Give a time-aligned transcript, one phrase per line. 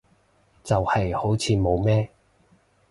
[0.63, 2.09] 就係好似冇咩